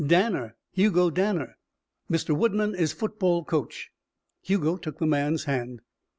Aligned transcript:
"Danner. 0.03 0.55
Hugo 0.71 1.11
Danner." 1.11 1.59
"Mr. 2.09 2.35
Woodman 2.35 2.73
is 2.73 2.91
football 2.91 3.43
coach." 3.45 3.91
Hugo 4.41 4.75
took 4.77 4.97
the 4.97 5.05
man's 5.05 5.43
hand. 5.43 5.81